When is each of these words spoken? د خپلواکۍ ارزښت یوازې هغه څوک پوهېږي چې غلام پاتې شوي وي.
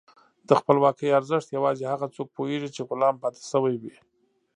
د 0.47 0.49
خپلواکۍ 0.59 1.07
ارزښت 1.19 1.47
یوازې 1.57 1.85
هغه 1.93 2.07
څوک 2.15 2.27
پوهېږي 2.37 2.69
چې 2.75 2.81
غلام 2.89 3.15
پاتې 3.23 3.41
شوي 3.51 3.75
وي. 3.81 3.95